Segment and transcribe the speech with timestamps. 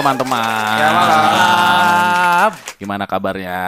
[0.00, 0.76] teman-teman.
[0.80, 2.50] Ya malam.
[2.80, 3.60] Gimana kabarnya?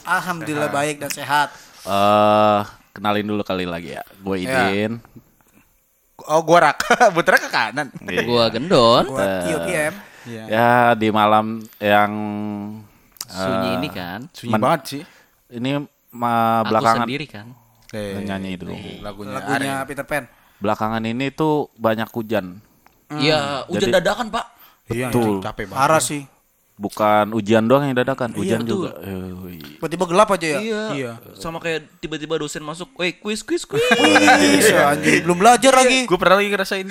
[0.00, 1.52] Alhamdulillah baik dan sehat.
[1.84, 2.60] Eh,
[2.96, 4.02] kenalin dulu kali lagi ya.
[4.18, 4.72] Gue Ya.
[4.72, 5.04] Idin.
[6.24, 6.80] Oh gua rak.
[7.16, 7.92] Putra ke kanan.
[8.00, 8.24] Iya.
[8.24, 9.04] Gua gendon.
[9.12, 9.92] Buat Tio PM.
[10.24, 10.44] Iya.
[10.48, 12.12] Ya di malam yang
[13.28, 14.24] Sunyi eh, ini kan.
[14.32, 15.02] Sunyi Men- banget sih.
[15.52, 15.84] Ini
[16.16, 17.46] ma- Aku belakangan sendiri kan.
[17.92, 18.72] Eh, nyanyi dulu.
[19.04, 19.36] lagunya.
[19.36, 19.88] Lagunya Ari.
[19.92, 20.24] Peter Pan.
[20.64, 22.56] Belakangan ini tuh banyak hujan.
[23.12, 24.46] Iya, hujan Jadi- dadakan, Pak.
[24.92, 25.40] Iya, Betul.
[25.40, 25.80] capek banget.
[25.80, 26.22] Parah sih.
[26.74, 28.90] Bukan hujan doang yang dadakan, hujan betul.
[28.90, 28.98] juga.
[28.98, 30.58] Eh, Tiba-tiba gelap aja ya.
[30.58, 30.82] Iya.
[30.90, 31.12] Iya.
[31.38, 36.02] Sama kayak tiba-tiba dosen masuk, "Woi, kuis kuis kuis." Wih, anjing belum belajar lagi.
[36.02, 36.90] Gue pernah lagi ngerasain.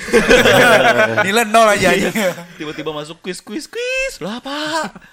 [1.28, 2.16] Nilai nol aja anjing.
[2.56, 4.24] tiba-tiba masuk kuis kuis kuis.
[4.24, 5.04] Lah, Pak.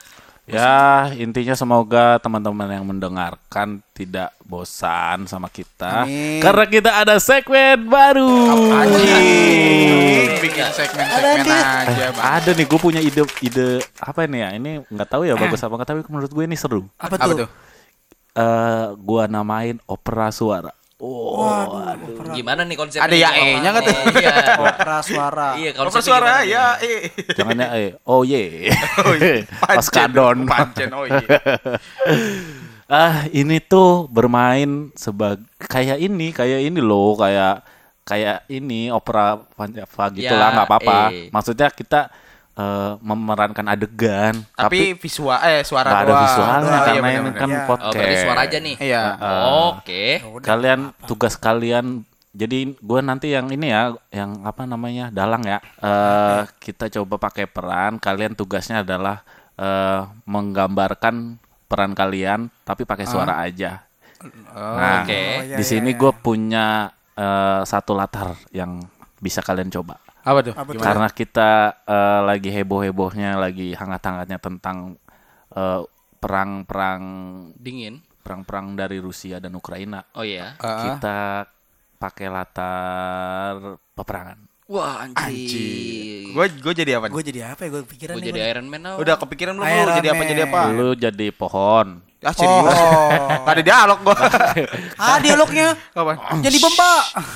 [0.51, 6.03] Ya, intinya semoga teman-teman yang mendengarkan tidak bosan sama kita.
[6.05, 6.43] Amin.
[6.43, 8.29] Karena kita ada segmen baru.
[8.75, 10.43] Anjing.
[10.43, 12.25] Bikin segmen-segmen aja, Bang.
[12.43, 14.49] Ada nih, gue punya ide ide apa ini ya?
[14.59, 16.83] Ini nggak tahu ya bagus apa nggak, tapi menurut gue ini seru.
[16.99, 17.39] Apa Apa tuh?
[17.47, 17.51] tuh?
[18.31, 20.71] Eh, gua namain opera suara.
[21.01, 21.81] Oh,
[22.31, 23.09] Gimana nih konsepnya?
[23.09, 23.97] Ada ya E-nya nggak tuh?
[24.15, 24.35] Iya.
[24.61, 25.49] Opera suara.
[25.57, 27.09] Iya, Kalau konsepnya suara ya, eh.
[27.33, 28.69] jangan ya, eh, oh ye,
[29.01, 29.49] Oh, iya.
[29.81, 30.45] Oskadon.
[30.45, 31.25] Pancen, oh iya.
[32.91, 37.63] Ah, ini tuh bermain sebagai kayak ini, kayak ini loh, kayak
[38.03, 40.99] kayak ini opera Vanjava gitu Ya, lah, nggak apa-apa.
[41.15, 41.31] eh.
[41.31, 42.11] Maksudnya kita
[42.57, 46.23] eh, memerankan adegan, Tapi visual eh suara nggak ada doang.
[46.27, 47.39] visualnya Oh, iya, karena ini benar-benar.
[47.39, 47.59] kan Iya.
[47.61, 47.95] Oh, podcast.
[47.95, 48.77] berarti suara aja nih.
[48.81, 49.03] Iya.
[49.71, 50.05] Oke.
[50.43, 51.87] Kalian tugas kalian
[52.31, 55.59] jadi gue nanti yang ini ya, yang apa namanya dalang ya.
[55.83, 57.99] Eh kita coba pakai peran.
[57.99, 59.27] Kalian tugasnya adalah
[59.59, 61.39] eh menggambarkan
[61.71, 63.87] peran kalian, tapi pakai suara aja.
[64.53, 65.17] Nah, Oke.
[65.17, 65.99] Oh, iya, di iya, sini iya.
[65.99, 66.67] gue punya
[67.17, 68.85] eh, satu latar yang
[69.19, 69.97] bisa kalian coba.
[70.31, 70.55] Apa tuh?
[70.55, 70.79] Apa tuh?
[70.79, 71.51] Karena kita
[71.83, 74.95] eh, lagi heboh-hebohnya, lagi hangat-hangatnya tentang
[75.51, 75.83] eh,
[76.23, 77.03] perang-perang
[77.59, 77.99] Dingin.
[78.23, 80.07] perang-perang dari Rusia dan Ukraina.
[80.15, 80.55] Oh iya.
[80.63, 80.87] Ah.
[80.87, 81.19] Kita
[81.99, 84.39] pakai latar peperangan.
[84.71, 86.31] Wah, Anjing.
[86.31, 87.11] Gue gue jadi apa?
[87.11, 87.69] Gue jadi apa ya?
[87.75, 88.51] Gue pikiran Gue jadi gua.
[88.55, 88.97] Iron Man now.
[89.03, 90.61] Udah kepikiran belum lu jadi apa jadi apa?
[90.71, 91.87] Lu jadi pohon.
[92.21, 92.77] Ah serius.
[92.77, 93.41] Oh.
[93.49, 94.17] Tadi dialog gua.
[95.01, 95.73] Ah dialognya.
[95.97, 96.21] Apa?
[96.45, 96.57] Jadi.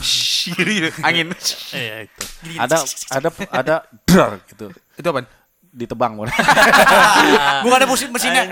[0.05, 0.53] Shhh,
[1.01, 1.33] Angin.
[1.73, 2.23] Iya itu.
[2.61, 2.77] Ada
[3.09, 3.75] ada ada
[4.05, 4.69] dar gitu.
[5.01, 5.25] Itu apa?
[5.75, 6.31] Ditebang boleh.
[7.65, 8.45] Bukan ada mesin mesinnya.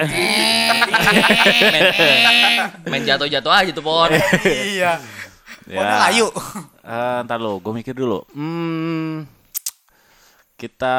[2.89, 4.11] main, jatuh-jatuh aja tuh pohon.
[4.43, 4.99] Iya.
[5.71, 5.79] ya.
[5.79, 6.27] Oh, kayu.
[6.83, 8.27] Eh, ntar lo, gue mikir dulu.
[8.35, 9.23] Hmm,
[10.59, 10.99] kita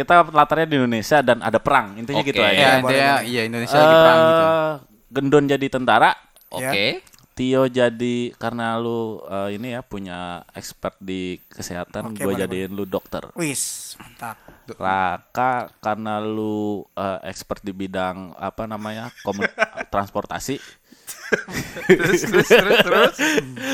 [0.00, 2.00] kita latarnya di Indonesia dan ada perang.
[2.00, 2.32] Intinya Oke.
[2.32, 2.56] gitu aja.
[2.56, 3.00] Ya, dia boleh.
[3.28, 4.44] iya Indonesia lagi perang gitu.
[4.44, 4.72] Eh,
[5.10, 6.10] Gendon jadi tentara,
[6.48, 6.86] Oke.
[7.30, 12.84] Tio jadi karena lu eh, ini ya punya expert di kesehatan, Oke, gue jadiin lu
[12.84, 13.32] dokter.
[13.32, 14.36] Wis, mantap.
[14.76, 19.48] Raka karena lu eh, expert di bidang apa namanya komun-
[19.92, 20.60] transportasi,
[21.86, 23.14] Terus terus terus terus.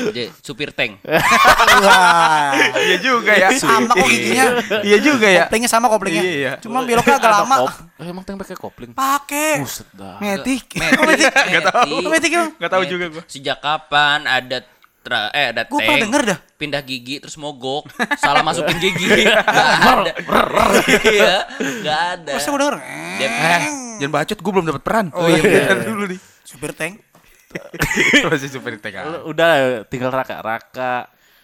[0.07, 1.01] Jadi supir tank.
[1.03, 2.53] Wah.
[2.75, 3.49] Iya juga ya.
[3.53, 4.45] Sama kok giginya.
[4.81, 5.43] Iya juga ya.
[5.45, 6.21] Koplingnya sama koplingnya.
[6.21, 6.51] Iya, iya.
[6.57, 7.55] Cuma beloknya agak lama.
[7.63, 8.91] kop- eh, emang tank pakai kopling?
[8.91, 9.59] Pakai.
[9.59, 10.17] Buset dah.
[10.17, 10.65] Metik.
[10.77, 11.29] Metik.
[11.29, 11.95] Gak tahu.
[12.07, 12.51] Metik emang?
[12.55, 13.23] Gak tahu juga gua.
[13.25, 14.57] Sejak kapan ada
[14.99, 16.39] tra eh ada Gua tank pernah denger dah.
[16.53, 17.87] pindah gigi terus mogok
[18.17, 19.39] salah masukin gigi nggak
[19.87, 20.11] ada
[21.07, 22.75] iya nggak ada Masa gue denger?
[23.15, 23.61] Dia- Eh,
[23.97, 25.05] jangan bacot, gue belum dapat peran.
[25.11, 25.85] Oh, iya, Bentar iya.
[25.85, 26.19] dulu nih.
[26.43, 27.06] Supir tank.
[28.31, 28.95] Masih super TK.
[29.07, 30.41] Lu Udah tinggal Raka.
[30.41, 30.93] Raka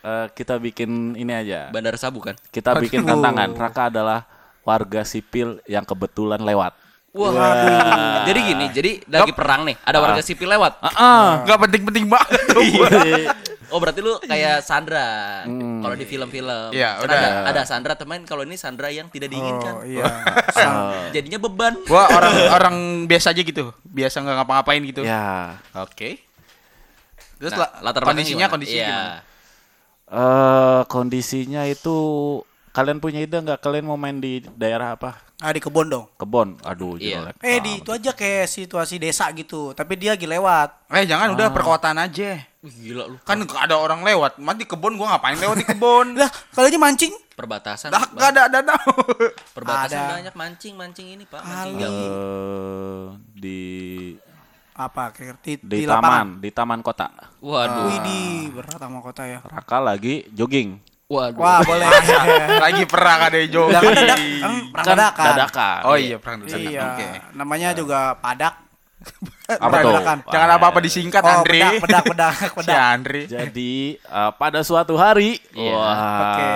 [0.04, 1.70] eh, kita bikin ini aja.
[1.74, 3.54] bandar sabu kan Kita bikin tantangan.
[3.56, 4.26] Raka adalah
[4.64, 6.74] warga sipil yang kebetulan lewat.
[7.14, 10.82] Wah, jadi gini, jadi lagi perang nih, ada warga sipil lewat.
[10.82, 12.58] Ah, Gak penting-penting banget tuh.
[13.74, 15.42] Oh berarti lu kayak Sandra
[15.82, 16.70] kalau di film-film.
[16.70, 17.10] Iya, udah.
[17.10, 19.74] Ada, ada Sandra teman kalau ini Sandra yang tidak diinginkan.
[19.74, 20.06] Oh iya.
[21.10, 21.74] Jadinya beban.
[21.84, 23.74] Gua orang orang biasa aja gitu.
[23.84, 25.02] Biasa nggak ngapa-ngapain gitu.
[25.02, 25.58] ya.
[25.76, 26.22] Oke.
[27.36, 28.54] Terus Nah, la- latar kondisinya gimana?
[28.54, 28.88] kondisinya Iya.
[28.88, 29.20] gimana?
[30.06, 31.98] Eh kondisinya itu
[32.70, 35.18] kalian punya ide nggak kalian mau main di daerah apa?
[35.44, 36.06] Ah di kebon dong.
[36.16, 36.56] Kebon.
[36.64, 37.20] Aduh, Iya.
[37.20, 37.36] jelek.
[37.44, 39.76] Eh di itu aja kayak situasi desa gitu.
[39.76, 40.88] Tapi dia lagi lewat.
[40.90, 42.40] Eh jangan udah perkotaan aja.
[42.58, 43.18] Wih, Gila lu.
[43.22, 44.40] Kan nggak ada orang lewat.
[44.40, 46.16] Mati kebun gua ngapain lewat di kebun?
[46.18, 47.12] Lah kalau aja mancing.
[47.30, 47.92] Perbatasan.
[47.92, 48.16] Dah Bang.
[48.16, 48.88] nggak ada danau.
[49.58, 50.14] Perbatasan Ada.
[50.16, 51.42] banyak mancing-mancing ini, Pak.
[51.42, 51.92] Mancing Kali.
[52.00, 53.04] Eh,
[53.36, 53.60] di
[54.72, 56.28] Apa kayak di, di, di taman, lapangan.
[56.40, 57.08] di taman kota.
[57.38, 57.84] Waduh.
[57.86, 58.20] Wih di
[58.50, 59.44] berat sama kota ya.
[59.44, 60.80] Raka lagi jogging.
[61.06, 61.38] Waduh.
[61.38, 61.88] Wah boleh.
[62.64, 63.38] Lagi perang ada.
[63.38, 65.26] Udah kan dadak, kan perang Kan dadakan.
[65.30, 65.80] dadakan.
[65.84, 66.64] Oh iya perang dadakan.
[66.64, 66.82] Iya.
[66.90, 67.08] Oke.
[67.34, 68.54] Namanya juga padak.
[69.52, 69.92] Apa tuh?
[69.92, 70.18] dadakan.
[70.26, 71.60] Jangan apa-apa disingkat Oh, Andre.
[71.78, 72.36] bedak, bedak, bedak,
[72.66, 72.72] Si.
[72.72, 73.22] Andre.
[73.26, 75.76] Jadi eh, pada suatu hari, Iya.
[75.76, 76.52] wah, Oke.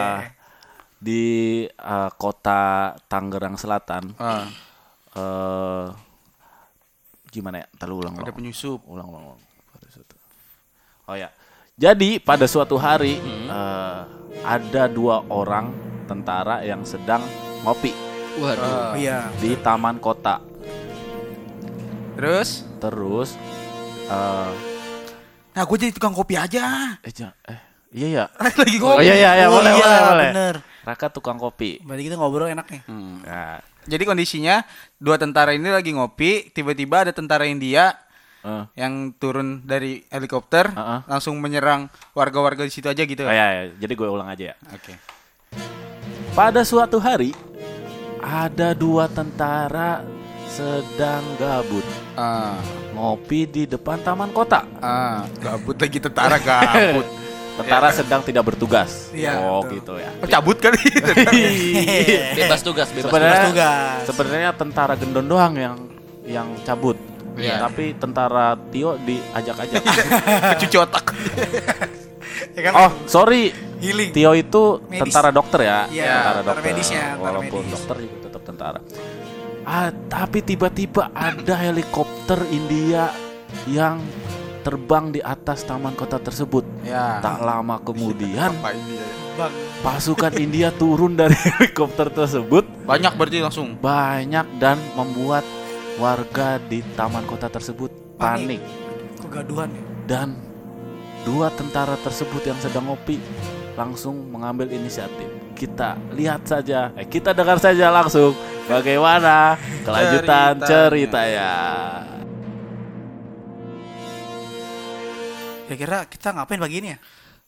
[0.98, 1.26] di
[1.68, 2.62] eh, kota
[3.06, 4.16] Tangerang Selatan.
[4.18, 4.48] Ah,
[5.14, 5.86] eh
[7.30, 7.68] gimana ya?
[7.76, 8.34] Terlalu ulang ada ulang.
[8.34, 8.80] penyusup.
[8.88, 9.24] ulang ulang.
[9.28, 9.42] ulang.
[11.06, 11.30] Oh ya.
[11.78, 14.02] Jadi pada suatu hari eh,
[14.42, 15.72] ada dua orang
[16.06, 17.22] tentara yang sedang
[17.62, 17.92] ngopi
[18.38, 18.62] Waduh.
[18.62, 19.34] Oh, iya.
[19.36, 20.38] di taman kota.
[22.14, 22.66] Terus?
[22.78, 23.30] Terus
[24.08, 24.52] eh
[25.52, 26.94] Nah, gue jadi tukang kopi aja.
[27.02, 27.10] eh,
[27.50, 28.26] eh iya ya.
[28.62, 29.04] Lagi Oh ngopi.
[29.04, 30.30] iya iya iya Oh, boleh iya, boleh boleh.
[30.30, 30.56] bener.
[30.86, 31.82] Raka tukang kopi.
[31.82, 32.82] Berarti kita ngobrol enak nih.
[32.86, 33.26] Hmm.
[33.26, 33.58] Nah,
[33.88, 34.62] Jadi kondisinya
[34.96, 37.96] dua tentara ini lagi ngopi, tiba-tiba ada tentara India
[38.48, 41.00] eh, yang turun dari helikopter Heeh.
[41.06, 43.22] langsung menyerang warga-warga di situ aja gitu.
[43.22, 43.76] oh, iya, iya.
[43.76, 44.56] jadi gue ulang aja ya.
[44.72, 44.96] Oke.
[46.32, 47.36] Pada suatu hari
[48.20, 50.02] ada dua tentara
[50.48, 52.58] sedang gabut Ah,
[52.92, 54.66] ngopi di depan taman kota.
[54.78, 57.06] ah, gabut lagi tentara gabut.
[57.58, 59.10] Tentara sedang tidak bertugas.
[59.10, 59.82] Iya, oh betul.
[59.82, 60.14] gitu ya.
[60.22, 60.78] Oh, cabut kali.
[62.38, 63.50] Bebas tugas, bebas Sebenarnya tugas.
[63.50, 64.06] tugas.
[64.06, 65.76] sebenarnya tentara gendon doang yang
[66.22, 66.94] yang cabut.
[67.38, 67.62] Iya.
[67.62, 69.82] Tapi tentara Tio diajak-ajak.
[70.56, 71.06] Kecuci otak.
[72.54, 72.74] Ya kan?
[72.76, 73.50] oh, sorry.
[73.78, 74.10] healing.
[74.10, 75.02] Tio itu Medis.
[75.06, 75.80] tentara dokter ya.
[75.88, 76.64] Iya, tentara tentara dokter.
[76.68, 77.74] medisnya, Walaupun medis.
[77.74, 78.80] dokter juga tetap tentara.
[79.64, 83.10] Ah, tapi tiba-tiba ada helikopter India
[83.66, 84.02] yang
[84.62, 86.66] terbang di atas taman kota tersebut.
[86.82, 87.18] Ya.
[87.20, 88.54] Tak lama kemudian
[89.80, 93.78] pasukan India turun dari helikopter tersebut Banyak berarti langsung.
[93.78, 95.46] banyak dan membuat
[95.98, 98.62] warga di taman kota tersebut panik Panik.
[99.18, 99.82] Kegaduhan ya.
[100.06, 100.30] dan
[101.26, 103.18] dua tentara tersebut yang sedang ngopi
[103.74, 105.28] langsung mengambil inisiatif.
[105.58, 108.34] Kita lihat saja, eh, kita dengar saja langsung
[108.70, 110.70] bagaimana kelanjutan Ceritanya.
[110.70, 111.52] ceritanya.
[115.68, 117.00] Kira-kira kita ngapain pagi ini ya?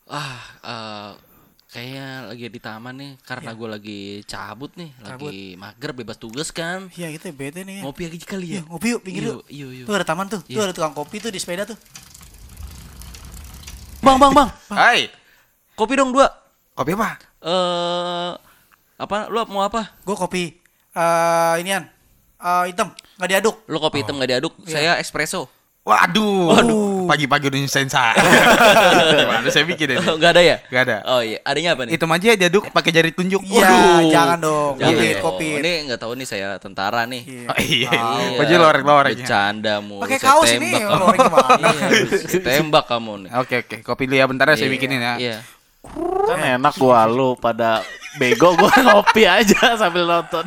[0.09, 1.11] Ah, eh,
[1.69, 6.89] kayaknya lagi di taman nih karena gue lagi cabut nih, lagi mager bebas tugas kan.
[6.97, 7.81] Iya kita bete nih ya.
[7.85, 8.61] Ngopi aja kali Iya, ya.
[8.65, 9.43] ngopi yuk pinggir Iya, yuk.
[9.53, 9.83] iya, iya.
[9.85, 10.41] Tuh ada taman tuh.
[10.41, 11.77] Tuh ada tukang kopi tuh di sepeda tuh.
[14.01, 14.49] Bang, bang, bang.
[14.71, 15.11] Hai.
[15.77, 16.25] Kopi dong dua.
[16.73, 17.19] Kopi apa?
[17.43, 18.31] Eh,
[18.97, 19.27] apa?
[19.29, 19.93] Lu mau apa?
[20.01, 20.43] Gue kopi.
[20.95, 21.85] Eh inian.
[22.39, 23.55] Eh hitam, nggak diaduk.
[23.67, 25.51] Lu kopi hitam nggak diaduk, saya espresso.
[25.89, 27.09] Waduh.
[27.09, 28.13] Pagi-pagi udah nyusahin saya.
[28.13, 30.05] Gimana saya bikin ini?
[30.05, 30.55] Nggak ada ya?
[30.63, 30.97] Gak ada.
[31.09, 31.97] Oh iya, adanya apa nih?
[31.97, 33.41] Hitam aja diaduk pakai jari tunjuk.
[33.41, 34.01] Iya, Waduh.
[34.07, 34.73] jangan dong.
[34.77, 35.23] Jangan Kopi, dong.
[35.25, 35.49] kopi.
[35.57, 37.21] Ini nggak tahu nih saya tentara nih.
[37.25, 37.47] Iya.
[37.49, 37.89] Oh, iya.
[37.89, 38.37] Iya.
[38.37, 39.11] Baju lorek-lorek.
[39.11, 39.17] ya.
[39.17, 40.01] Bercanda mulu.
[40.05, 41.67] Pakai kaos ini, tembak lorek gimana?
[42.29, 43.29] Iya, tembak kamu nih.
[43.35, 45.13] Oke oke, kopi dulu ya bentar ya saya Iya, bikinin ya.
[45.17, 45.37] Iya.
[46.21, 47.81] Kan enak gua lu pada
[48.15, 50.45] bego gua ngopi aja sambil nonton.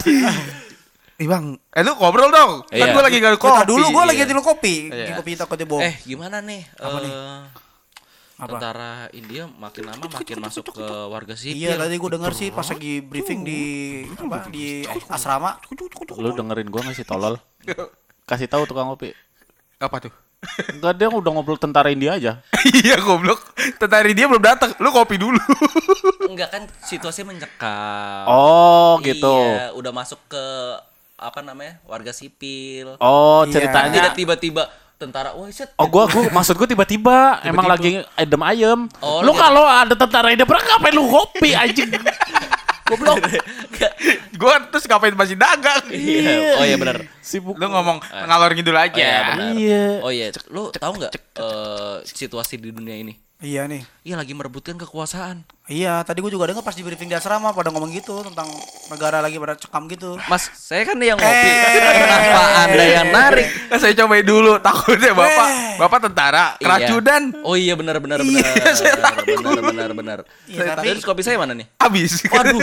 [1.23, 2.67] Ih bang, eh lu ngobrol dong.
[2.67, 2.91] Kan Iya.
[2.91, 3.71] gue lagi gak Kota kopi.
[3.71, 4.27] dulu gue lagi iya.
[4.27, 4.75] ngantin kopi.
[4.91, 5.15] Iya.
[5.15, 5.87] Kopi takutnya bohong.
[5.87, 6.67] Eh, gimana nih?
[6.67, 7.41] Eh,
[8.43, 8.59] Apa?
[8.59, 11.63] Tentara India makin lama makin masuk ke warga sipil.
[11.63, 13.61] Iya tadi gue denger sih pas lagi briefing di
[14.19, 15.63] apa di asrama.
[16.19, 17.39] Lu dengerin gua nggak sih tolol?
[18.29, 19.15] Kasih tahu tukang ngopi.
[19.79, 20.11] Apa tuh?
[20.75, 22.43] Enggak dia udah ngobrol tentara India aja.
[22.83, 23.39] iya goblok.
[23.79, 24.75] Tentara dia belum datang.
[24.83, 25.39] Lu kopi dulu.
[26.27, 28.27] Enggak kan situasi mencekam.
[28.27, 29.31] Oh gitu.
[29.31, 30.45] Iya, udah masuk ke
[31.23, 31.79] apa namanya?
[31.87, 32.99] warga sipil.
[32.99, 33.53] Oh Iya.
[33.55, 33.95] ceritanya.
[33.95, 34.63] Tidak tiba-tiba
[34.99, 35.71] tentara, wah set.
[35.79, 38.81] Oh gua gua maksud gua tiba-tiba emang lagi adem ayem.
[38.99, 41.91] Oh, lu kalau ada tentara India berang ngapain lu ngopi anjing?
[42.83, 43.25] Goblok.
[44.43, 45.87] gue terus ngapain masih dagang.
[45.89, 46.59] Iya.
[46.61, 47.07] Oh iya benar.
[47.23, 47.55] Sibuk.
[47.57, 48.93] Lu ngomong ngalor ngidul aja.
[48.93, 49.23] Oh iya.
[49.55, 49.85] Iya.
[50.03, 53.15] Oh iya, lu tahu nggak eh, situasi di dunia ini?
[53.43, 53.83] Iya nih.
[54.03, 55.43] Iya lagi merebutkan kekuasaan.
[55.67, 58.47] Iya, tadi gue juga denger pas di briefing di asrama pada ngomong gitu tentang
[58.87, 60.15] negara lagi pada cekam gitu.
[60.27, 61.51] Mas, saya kan yang ngopi.
[61.51, 61.59] Eh.
[61.99, 63.47] Kenapa Anda yang narik?
[63.67, 65.75] Kan saya cobain dulu takutnya bapak Eh.
[65.77, 66.63] bapak tentara Iya.
[66.63, 68.47] keracunan Oh iya benar benar benar.
[69.25, 70.19] benar benar benar.
[70.47, 71.67] Iya, tapi Terus kopi saya mana nih?
[71.79, 72.23] habis.
[72.25, 72.63] Waduh.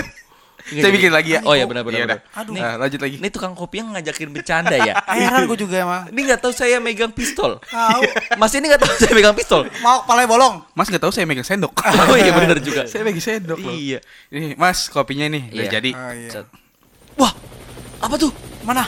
[0.71, 1.41] Saya bikin lagi ya.
[1.41, 1.97] Oh iya benar benar.
[1.97, 2.19] Iya, benar.
[2.35, 2.53] Aduh.
[2.53, 3.15] Nah, lanjut lagi.
[3.17, 4.93] Ini tukang kopi yang ngajakin bercanda ya.
[5.17, 6.01] heran gue juga emang.
[6.07, 7.57] Ini nggak tahu saya megang pistol.
[7.63, 8.01] Tahu.
[8.35, 9.61] Mas ini nggak tahu saya megang pistol.
[9.79, 10.55] Mau kepalanya bolong.
[10.71, 11.73] Mas nggak tahu saya megang sendok.
[12.09, 12.85] Oh iya benar juga.
[12.85, 13.71] saya megang sendok loh.
[13.71, 13.99] Iya.
[14.29, 15.71] Ini Mas kopinya nih udah Iya.
[15.71, 15.91] jadi.
[15.91, 16.29] Oh, iya.
[17.15, 17.33] Wah,
[17.99, 18.31] apa tuh?
[18.61, 18.85] Mana?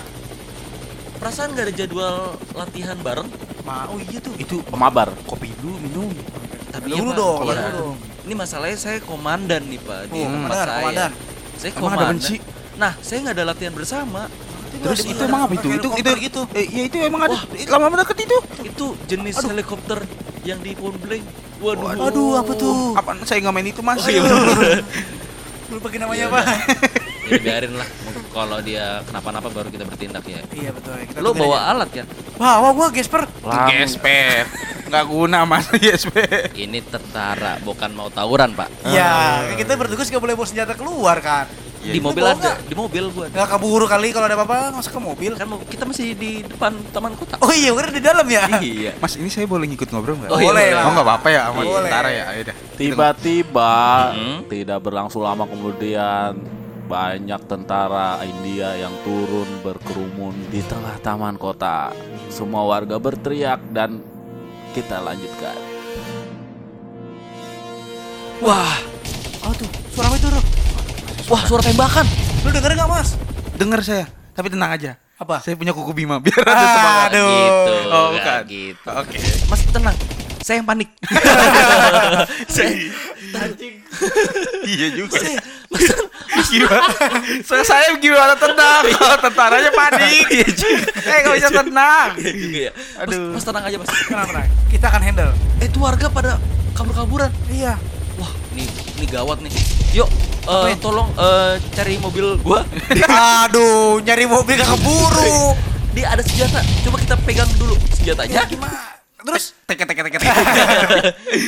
[1.14, 2.16] Perasaan gak ada jadwal
[2.52, 3.30] latihan bareng?
[3.62, 4.34] Ma, oh iya tuh.
[4.36, 5.14] Itu Pemabar.
[5.24, 6.10] kopi dulu minum.
[6.72, 7.54] Tapi Dulu Pak, dong, iya.
[7.62, 7.96] dulu dong.
[8.22, 10.78] Ini masalahnya saya komandan nih Pak di Oh, tempat komandan, saya.
[10.80, 11.12] komandan.
[11.62, 12.41] Saya Emang ada benci?
[12.74, 14.25] Nah, saya nggak ada latihan bersama.
[14.82, 15.68] Terus itu emang apa itu?
[15.70, 16.41] Itu itu gitu.
[16.58, 17.38] Eh, ya itu emang ada
[17.70, 18.38] lama deket itu.
[18.65, 20.01] Itu jenis helikopter
[20.41, 21.25] yang di Point Blank.
[21.62, 22.10] Waduh.
[22.10, 22.98] Aduh, apa tuh?
[22.98, 24.01] Apa saya nggak main itu Mas?
[24.10, 24.25] iya.
[25.70, 26.41] Lupa namanya apa?
[27.32, 27.88] Ya, biarin lah.
[28.30, 30.40] Kalau dia kenapa-napa baru kita bertindak ya.
[30.52, 30.94] iya betul.
[30.94, 31.06] ya.
[31.06, 31.72] Kita Lo bawa aja.
[31.74, 32.06] alat kan?
[32.36, 33.24] Bawa gua gesper.
[33.42, 34.44] Lang- Gesper.
[34.86, 36.16] Nggak guna mas ISP.
[36.54, 38.68] Ini tentara, bukan mau tawuran, Pak.
[38.86, 39.12] Iya,
[39.56, 41.48] kita bertugas gak boleh bawa senjata keluar kan.
[41.82, 42.56] di Itu mobil ada, nggak?
[42.64, 43.26] di mobil gua.
[43.26, 45.34] Nggak kaburu kali kalau ada apa-apa masa ke mobil.
[45.34, 47.40] Kan kita masih di depan taman kota.
[47.40, 48.46] Oh iya, udah di dalam ya.
[48.62, 48.92] Iya.
[48.96, 50.30] Mas ini saya boleh ngikut ngobrol nggak?
[50.30, 50.84] Oh, iya, boleh lah.
[50.84, 51.82] Oh nggak apa-apa ya sama Boleh.
[51.82, 52.24] tentara ya.
[52.30, 52.56] Ayo dah.
[52.76, 53.74] Tiba-tiba
[54.12, 54.40] Hmm.
[54.46, 56.38] tidak berlangsung lama kemudian
[56.91, 61.95] banyak tentara India yang turun berkerumun di tengah taman kota.
[62.27, 64.03] Semua warga berteriak dan
[64.75, 65.55] kita lanjutkan.
[68.43, 68.75] Wah,
[69.41, 70.41] Oh tuh, suara apa itu, Bro?
[71.33, 72.05] wah suara tembakan.
[72.45, 73.17] Lu denger nggak, Mas?
[73.57, 74.05] Dengar saya,
[74.38, 74.91] tapi tenang aja.
[75.17, 75.41] Apa?
[75.41, 77.10] Saya punya kuku bima biar ada semangat.
[77.13, 77.29] Aduh.
[77.29, 77.74] Gitu.
[77.89, 78.41] Oh, bukan.
[78.45, 78.89] gitu.
[79.01, 79.17] Oke.
[79.50, 79.98] Mas tenang.
[80.41, 80.89] Saya yang panik.
[82.53, 82.69] saya
[84.72, 85.20] Iya juga.
[86.52, 86.88] gimana?
[87.48, 88.84] Saya saya gimana tenang?
[88.92, 90.26] Kalau tentaranya panik.
[90.28, 90.90] Iya juga.
[91.00, 92.10] Eh nggak bisa tenang.
[92.20, 92.72] Iya juga ya.
[92.76, 93.30] Mas, Aduh.
[93.36, 93.90] mas tenang aja, Mas.
[93.90, 94.48] Tenang, tenang.
[94.68, 95.32] Kita akan handle.
[95.64, 96.32] Eh, itu warga pada
[96.76, 97.32] kabur-kaburan.
[97.48, 97.74] Iya.
[98.20, 98.68] Wah, ini
[99.00, 99.54] ini gawat nih.
[99.92, 100.10] Yuk,
[100.48, 102.64] eh, tolong eh, cari mobil gua.
[103.48, 105.56] Aduh, nyari mobil gak keburu.
[105.92, 106.64] Dia ada senjata.
[106.88, 108.44] Coba kita pegang dulu senjatanya.
[108.44, 109.00] Ya gimana?
[109.22, 110.32] Terus Teke teke teke teke.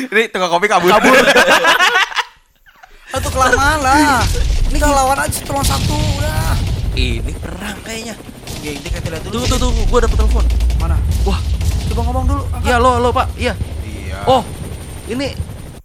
[0.08, 0.90] Ini tukang kopi kabur.
[0.90, 1.14] kabur.
[3.12, 4.22] Atau kelamaan lah.
[4.68, 6.56] Ini kita lawan aja cuma satu udah.
[6.94, 8.16] Ini perang kayaknya.
[8.60, 9.34] Ya ini kita lihat dulu.
[9.36, 9.82] Tunggu, tunggu, tunggu.
[9.88, 10.46] Gua dapet telepon.
[10.78, 10.98] Mana?
[11.24, 11.40] Wah,
[11.84, 12.44] Coba ngomong dulu.
[12.48, 12.70] angkat.
[12.70, 13.28] ya lo, lo, Pak.
[13.36, 13.54] Iya.
[13.84, 14.18] Iya.
[14.26, 14.42] Oh,
[15.08, 15.28] ini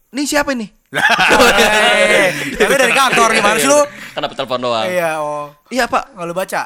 [0.09, 0.67] ini siapa ini?
[0.89, 3.81] Eh, Tapi dari kantor gimana sih lu?
[4.11, 4.87] Kan dapet telepon doang.
[4.87, 5.53] Iya, oh.
[5.69, 6.13] Iya, Pak.
[6.13, 6.63] Nggak lu baca?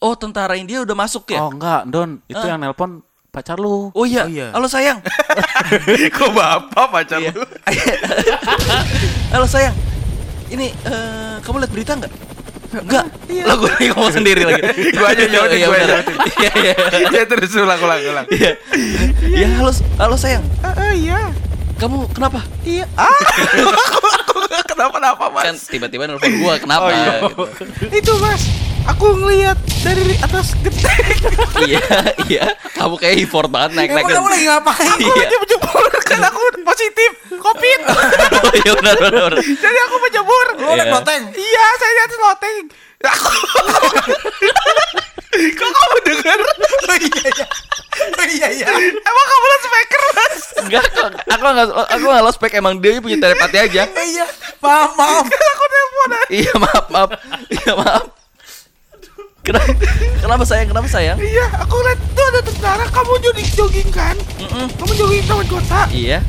[0.00, 1.38] Oh, tentara India udah masuk ya?
[1.38, 2.48] Oh enggak, Don, itu Ah.
[2.48, 3.00] yang nelpon
[3.34, 3.90] pacar lu.
[3.90, 4.22] Oh iya.
[4.24, 4.46] Oh, iya.
[4.54, 5.02] Halo sayang.
[6.16, 7.34] Kok bapak pacar Iya.
[7.34, 7.42] lu?
[9.34, 9.74] Halo sayang.
[10.46, 12.12] Ini eh, kamu lihat berita nggak?
[12.74, 13.06] Enggak.
[13.46, 14.62] Lah gue lagi ngomong sendiri lagi.
[14.98, 15.90] Gua aja nyautin, Iya gua benar.
[15.90, 16.16] nyautin.
[16.38, 16.74] Iya iya.
[17.10, 18.26] Iya terus ulang ulang ulang.
[18.30, 18.50] Iya.
[19.26, 20.44] Ya halo halo sayang.
[20.62, 21.34] Ah iya.
[21.74, 22.38] Kamu kenapa?
[22.62, 22.86] Iya.
[22.94, 23.10] Ah.
[24.70, 25.66] Kenapa kenapa Kan mas?
[25.66, 26.86] tiba-tiba nelfon gua kenapa?
[26.86, 27.14] Oh, iya.
[27.26, 27.44] gitu.
[27.90, 28.42] Itu mas.
[28.84, 31.00] Aku ngelihat dari atas genteng.
[31.68, 31.80] iya
[32.26, 32.44] iya.
[32.72, 34.04] Kamu kayak import banget naik naik.
[34.06, 34.88] Kamu lagi ngapain?
[34.92, 35.24] Aku Iya.
[35.24, 37.80] lagi menjemur kan aku positif covid.
[38.44, 39.32] Oh iya benar benar.
[39.40, 40.46] Jadi aku menjemur.
[40.54, 40.94] Lu liat Iya.
[40.94, 41.22] loteng?
[41.32, 42.56] Iya, saya lihat loteng.
[43.04, 43.30] Aku.
[45.54, 46.38] Kok kamu dengar?
[46.84, 47.46] Oh iya iya.
[48.14, 48.66] Oh iya iya.
[49.00, 50.36] Emang kamu lihat speaker mas?
[50.60, 51.08] Enggak kok.
[51.26, 53.82] Aku enggak aku enggak lost spek emang dia punya telepati aja.
[53.88, 54.26] Oh iya.
[54.60, 55.24] Maaf maaf.
[55.24, 56.10] Aku telepon.
[56.30, 57.10] Iya maaf maaf.
[57.48, 58.04] Iya maaf.
[59.44, 59.68] Kenapa,
[60.24, 60.72] kenapa sayang?
[60.72, 61.20] Kenapa sayang?
[61.20, 62.84] Iya, aku lihat tuh ada tentara.
[62.88, 64.16] Kamu jogging jogging kan?
[64.40, 64.72] Mm-mm.
[64.80, 65.84] Kamu jogging taman kota.
[65.92, 66.24] Iya.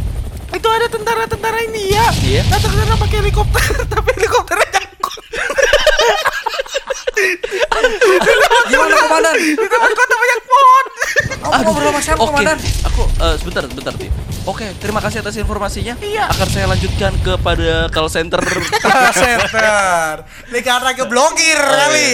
[0.52, 2.04] Itu ada tentara-tentara India.
[2.20, 2.44] Iya.
[2.52, 3.64] Datang ke sana pakai helikopter,
[3.96, 5.24] tapi helikopternya jangkut.
[8.68, 9.36] Gimana komandan?
[9.40, 10.86] Di taman kota banyak pohon.
[11.46, 12.58] Kamu ngobrol sama siapa komandan?
[12.84, 14.08] aku eh, sebentar, sebentar, Ti.
[14.46, 15.96] Oke, terima kasih atas informasinya.
[16.04, 16.28] Iya.
[16.36, 18.44] Akan saya lanjutkan kepada call center.
[19.16, 20.28] Center.
[20.52, 22.10] Ini karena ke blogir kali.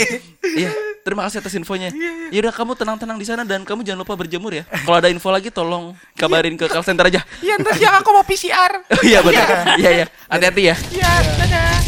[0.57, 1.89] iya, terima kasih atas infonya.
[2.29, 4.63] Ya udah kamu tenang-tenang di sana dan kamu jangan lupa berjemur ya.
[4.85, 7.21] Kalau ada info lagi tolong kabarin ke call center aja.
[7.41, 8.71] Iya, ntar siang aku mau PCR.
[8.91, 9.47] Oh, iya benar.
[9.81, 10.05] Iya iya.
[10.29, 10.75] Hati-hati ya.
[10.93, 11.79] Iya, dadah.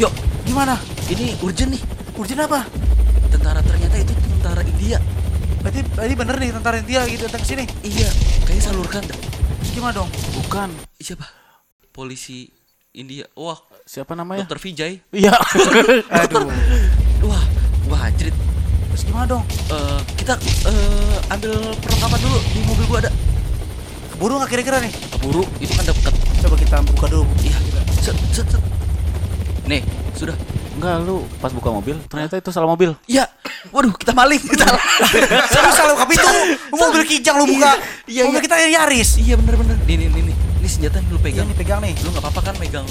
[0.00, 0.12] Yuk,
[0.44, 0.74] Gimana?
[1.06, 1.82] ini urgent nih.
[2.18, 2.66] Urgent apa?
[3.30, 4.98] Tentara ternyata itu tentara India.
[5.62, 7.64] Berarti berarti bener nih tentara India gitu datang ke sini.
[7.86, 8.08] Iya,
[8.42, 9.18] kayaknya salurkan dah.
[9.70, 10.10] Gimana dong?
[10.34, 10.68] Bukan.
[10.98, 11.26] Siapa?
[11.92, 12.50] Polisi
[12.90, 13.28] India.
[13.38, 14.46] Wah, Siapa namanya?
[14.46, 14.92] Dokter Vijay.
[15.10, 15.34] Iya.
[16.26, 16.46] Aduh.
[17.26, 17.42] Wah,
[17.90, 18.34] wah anjrit.
[18.94, 19.42] Terus gimana dong?
[19.70, 20.34] Eh, kita
[20.66, 23.10] eh, ambil perlengkapan dulu di mobil gua ada.
[24.14, 24.92] Keburu nggak kira-kira nih?
[25.18, 26.14] Keburu, itu kan deket.
[26.40, 27.24] Coba kita buka dulu.
[27.42, 27.58] Iya,
[28.00, 28.62] set, set, set.
[29.66, 29.82] Nih,
[30.14, 30.34] sudah.
[30.80, 32.96] Enggak, lu pas buka mobil, ternyata itu salah mobil.
[33.04, 33.28] Iya.
[33.70, 34.40] Waduh, kita maling.
[34.40, 34.64] Kita
[35.76, 36.26] salah buka pintu.
[36.72, 37.76] Lu mobil kijang lu buka.
[38.08, 38.46] Iya, Mobil iya.
[38.48, 39.10] kita Yaris.
[39.20, 39.76] iya bener-bener.
[39.84, 40.09] Nih, nih, nih,
[40.80, 41.44] senjata nih lu Iya pegang.
[41.44, 41.92] nih pegang nih.
[42.00, 42.86] Lu nggak apa-apa kan megang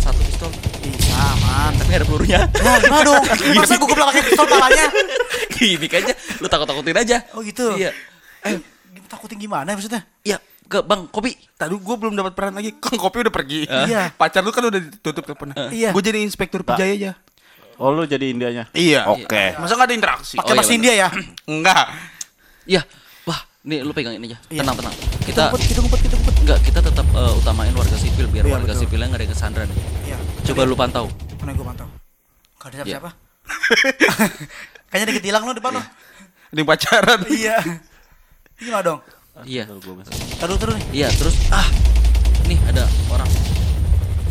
[0.00, 0.48] satu pistol?
[0.80, 1.76] Bisa aman.
[1.76, 2.40] Tapi nggak ada pelurunya.
[2.48, 3.24] Nah, gimana dong?
[3.60, 4.86] Masa gue kebelah pakai pistol palanya?
[5.52, 7.16] Gini aja, lu takut-takutin aja.
[7.36, 7.76] Oh gitu.
[7.76, 7.92] Iya.
[8.48, 8.56] Eh,
[9.12, 10.08] takutin gimana ya maksudnya?
[10.24, 10.40] Iya,
[10.72, 11.36] ke Bang Kopi.
[11.36, 12.80] Tadi gue belum dapat peran lagi.
[12.80, 13.68] Kang Kopi udah pergi.
[13.68, 14.08] Iya.
[14.16, 15.68] Pacar lu kan udah ditutup teleponnya.
[15.68, 15.92] Iya.
[15.92, 16.80] Gue jadi inspektur Pak.
[16.80, 17.12] Pijaya aja.
[17.76, 18.72] Oh, lu jadi Indianya.
[18.72, 19.04] Iya.
[19.12, 19.52] Oke.
[19.60, 20.40] Masa nggak ada interaksi?
[20.40, 20.72] Pakai iya, bahasa.
[20.72, 21.08] India ya?
[21.52, 21.84] Enggak.
[22.64, 23.03] Iya.
[23.64, 24.38] Nih lu pegang ini aja.
[24.52, 24.60] Iya.
[24.60, 24.94] Tenang, tenang.
[25.24, 26.34] Kita Kita ngumpet, kita ngumpet, kita ngumpet.
[26.44, 28.82] enggak, kita tetap eh, utamain warga sipil biar Iya, warga betul.
[28.84, 29.78] sipilnya nggak ada yang kesandra nih.
[30.04, 30.16] Iya.
[30.44, 31.06] Coba lu pantau.
[31.40, 31.88] Mana gue pantau?
[32.60, 33.10] Gak ada siapa-siapa.
[34.92, 35.82] Kayaknya dikit hilang lo depan lo.
[36.52, 37.20] Yang pacaran.
[37.26, 37.56] Iya.
[38.60, 39.00] Gimana dong?
[39.42, 39.64] Iya.
[39.66, 40.84] Terus nih.
[40.92, 41.66] Iya, terus ah.
[42.44, 43.28] Nih ada orang.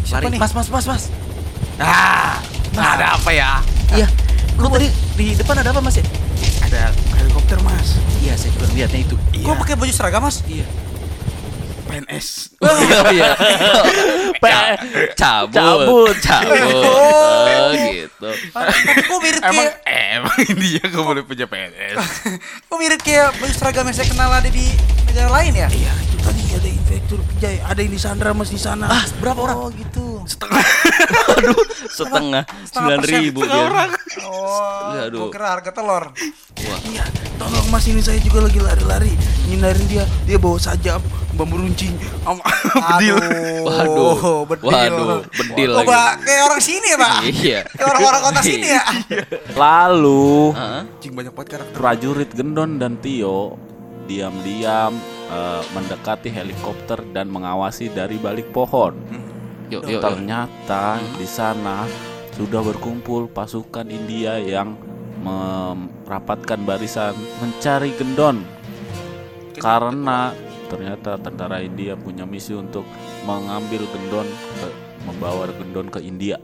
[0.06, 0.38] Siapa Lari.
[0.38, 0.40] nih?
[0.40, 1.04] Mas, mas, mas, mas.
[1.82, 2.38] Ah,
[2.78, 3.58] ada apa ya?
[3.98, 4.06] Iya.
[4.62, 4.88] Lu tadi
[5.18, 6.06] di depan ada apa, Mas ya?
[6.74, 6.90] Ada
[7.22, 8.02] helikopter mas.
[8.26, 9.14] Iya, saya juga Niatnya itu.
[9.46, 10.42] Kok pakai baju seragam mas?
[10.50, 10.66] Iya.
[11.86, 12.28] PNS.
[13.14, 13.32] Iya.
[14.42, 14.78] Pe-
[15.22, 15.54] cabut.
[15.54, 16.16] Cabut.
[16.18, 16.58] Cabut.
[17.54, 18.30] Oh, gitu.
[18.50, 21.96] Tapi kok mirip Emang kayak emang dia gak boleh punya PNS.
[22.66, 24.74] Kok mirip kayak baju seragam yang saya kenal ada di
[25.06, 25.70] negara lain ya?
[25.70, 28.88] Iya tadi ada inspektur Pijay, ada yang di Sandra mas di sana.
[28.88, 29.58] Ah, berapa orang?
[29.58, 30.24] Oh gitu.
[31.36, 33.68] Aduh, setengah Setengah sembilan ribu Setengah dia.
[33.68, 33.90] orang.
[34.24, 35.20] Oh, Iya, aduh.
[35.20, 36.04] gua kira harga telur.
[36.64, 37.04] Wah, Iya,
[37.36, 39.12] tolong mas ini saya juga lagi lari-lari
[39.46, 40.06] ngindarin dia.
[40.24, 41.04] Dia bawa sajam,
[41.34, 42.40] bambu runcing, sama
[42.96, 43.20] bedil.
[43.62, 44.48] Waduh.
[44.48, 44.64] bedil.
[44.66, 45.88] Waduh, bedil Oh, lagi.
[45.90, 47.18] Pak, kayak orang sini ya, Pak?
[47.22, 47.60] Iya.
[47.68, 48.84] Kayak orang-orang kota sini ya?
[49.62, 50.82] Lalu Heeh.
[50.84, 51.76] Anjing banyak banget karakter.
[51.76, 53.60] prajurit Gendon dan Tio
[54.04, 54.94] diam-diam
[55.28, 58.94] eh, mendekati helikopter dan mengawasi dari balik pohon.
[59.72, 60.02] Yuk, yuk, yuk.
[60.02, 60.84] Ternyata
[61.16, 61.88] di sana
[62.34, 64.76] sudah berkumpul pasukan India yang
[65.24, 68.44] merapatkan barisan mencari Gendon
[69.56, 70.36] karena
[70.68, 72.84] ternyata tentara India punya misi untuk
[73.24, 76.36] mengambil Gendon ke- membawa Gendon ke India.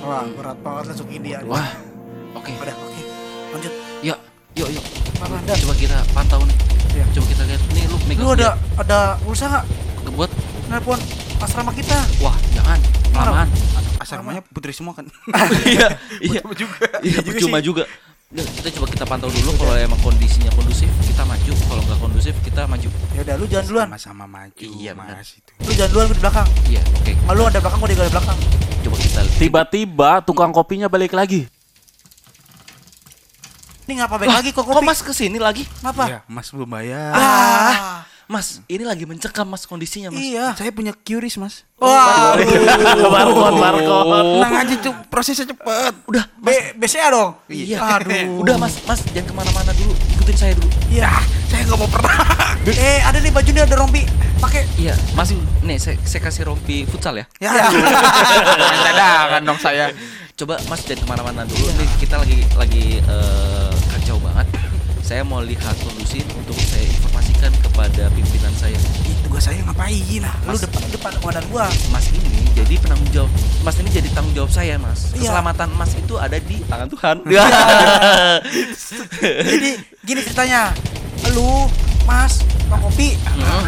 [0.00, 1.38] Wah, berat banget masuk India.
[1.46, 1.68] Wah.
[2.34, 2.52] Oke.
[2.58, 3.02] Udah, oke.
[3.54, 3.72] Lanjut.
[4.02, 4.18] Yuk,
[4.56, 4.84] yuk, yuk.
[5.44, 6.73] Coba kita pantau nih.
[6.94, 7.04] Iya.
[7.10, 7.60] Coba kita lihat.
[7.74, 8.48] Nih lu megang Lu ada
[8.78, 9.64] ada pulsa nggak?
[9.66, 10.10] dia.
[10.14, 10.30] buat
[10.70, 11.00] Nelpon
[11.42, 11.98] asrama kita.
[12.22, 12.78] wah, jangan.
[13.12, 13.48] Kelamaan.
[14.00, 15.06] Asal namanya putri semua kan.
[15.68, 16.40] Iya, iya.
[16.54, 16.86] Juga.
[17.06, 17.84] Iya, percuma juga.
[18.34, 22.34] Nah, kita coba kita pantau dulu kalau emang kondisinya kondusif kita maju, kalau nggak kondusif
[22.42, 22.88] kita maju.
[23.14, 23.86] Ya udah, lu jalan duluan.
[23.94, 24.66] Sama-sama maju.
[24.74, 25.22] Iya, benar.
[25.22, 25.52] mas itu.
[25.62, 26.48] Lu jalan duluan, gue di belakang.
[26.66, 27.12] Iya, oke.
[27.14, 28.38] Kalau lu ada belakang, gue di belakang.
[28.84, 31.46] Coba kita Tiba-tiba tukang kopinya balik lagi.
[33.84, 34.80] Ini ngapa balik lagi kok Kok?
[34.80, 35.68] Mas ke sini lagi?
[35.80, 36.08] Kenapa?
[36.08, 37.12] Iya, mas belum bayar.
[37.12, 40.24] Ah, Mas, ini lagi mencekam Mas kondisinya Mas.
[40.24, 40.56] iya.
[40.56, 41.68] Saya punya QRIS mas.
[41.76, 42.32] Wah,
[43.12, 44.40] Barcode, barcode.
[44.40, 45.92] Tenang aja tuh, prosesnya cepet.
[46.08, 46.48] Udah, B
[46.80, 47.36] BCA dong.
[47.52, 48.00] Iya.
[48.00, 48.40] Aduh.
[48.40, 49.92] Udah Mas, Mas jangan ke mana-mana dulu.
[50.16, 50.72] Ikutin saya dulu.
[50.88, 51.12] Iya.
[51.52, 52.16] Saya nggak mau pernah.
[52.64, 54.02] Eh, ada nih baju nih ada rompi.
[54.40, 54.64] Pakai.
[54.80, 55.28] Iya, Mas.
[55.60, 57.28] Nih, saya, saya kasih rompi futsal ya.
[57.36, 57.68] Ya.
[58.88, 59.92] Dadangan dong saya.
[60.34, 61.70] Coba Mas jangan ke mana-mana dulu.
[61.78, 64.50] Nih, kita lagi lagi eh, kacau banget.
[64.98, 68.74] Saya mau lihat kondisi untuk saya informasikan kepada pimpinan saya.
[69.06, 70.26] Ih, tugas saya ngapain?
[70.50, 71.70] Lu depan depan komandan gua.
[71.94, 73.30] Mas ini jadi penanggung jawab.
[73.62, 75.14] Mas ini jadi tanggung jawab saya, Mas.
[75.14, 75.30] Iya.
[75.30, 77.16] Keselamatan Mas itu ada di tangan Tuhan.
[79.54, 79.70] Jadi
[80.02, 80.74] gini ceritanya.
[81.30, 81.70] Lu,
[82.10, 83.14] Mas, Bang Kopi,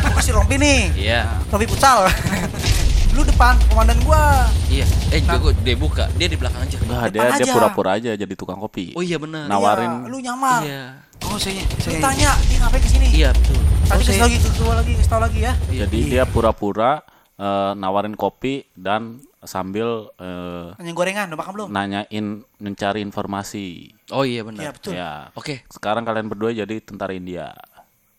[0.03, 0.91] gua kasih rompi nih.
[0.99, 1.47] Iya.
[1.47, 2.11] Rompi futsal.
[3.17, 4.45] lu depan komandan gua.
[4.69, 4.85] Iya.
[5.09, 6.05] Eh, jago dia buka.
[6.15, 6.77] Dia di belakang aja.
[6.77, 7.55] Enggak, dia Depan dia aja.
[7.57, 8.93] pura-pura aja jadi tukang kopi.
[8.93, 9.49] Oh iya benar.
[9.49, 10.05] Nawarin.
[10.05, 10.61] Iya, lu nyamar.
[10.61, 10.85] Iya.
[11.25, 13.07] Oh saya Lu saya tanya, dia ngapain ke sini?
[13.11, 13.57] Iya, betul.
[13.57, 15.53] Tadi Oh, kasih saya- lagi ke gua lagi, kasih tau lagi ya.
[15.67, 17.01] Jadi dia pura-pura
[17.35, 21.69] eh, nawarin kopi dan sambil eh, Nanya gorengan, udah makan belum?
[21.71, 22.27] nanyain
[22.57, 23.93] mencari informasi.
[24.09, 24.61] Oh iya benar.
[24.61, 24.93] Iya, betul.
[24.93, 25.33] Ya.
[25.33, 25.65] Oke.
[25.69, 27.53] Sekarang kalian berdua jadi tentara India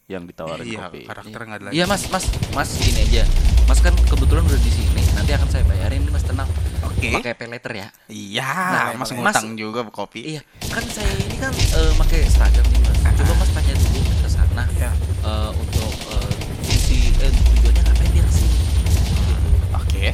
[0.07, 1.03] yang ditawarin Iya, kopi.
[1.03, 1.75] karakter nggak ada lagi.
[1.75, 2.23] Iya mas, mas,
[2.55, 3.27] mas gini aja.
[3.67, 5.03] Mas kan kebetulan udah di sini.
[5.11, 6.47] Nanti akan saya bayarin mas tenang.
[6.81, 7.11] Oke.
[7.11, 7.87] Pakai pay letter ya.
[8.07, 10.23] Iya, Nah, mas Mas- ngutang juga kopi.
[10.29, 10.41] Iya.
[10.63, 12.97] Kan saya ini kan eh, pakai seragam nih mas.
[13.03, 14.63] Coba mas tanya dulu ke sana.
[14.71, 14.91] Iya.
[15.19, 16.31] eh, untuk eh,
[16.63, 18.55] fungsi eh, tujuannya ngapain dia ke sini.
[18.55, 19.33] Gitu.
[19.75, 20.05] Oke.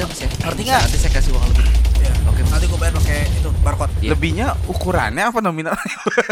[0.00, 0.28] Bisa mas ya.
[0.48, 0.80] Ngerti nggak?
[0.80, 1.64] Nanti saya kasih uang lebih.
[2.00, 2.12] Iya.
[2.32, 2.40] Oke.
[2.48, 3.92] Nanti gua bayar pakai itu barcode.
[4.00, 4.10] Iya.
[4.16, 5.76] Lebihnya ukurannya apa nominal?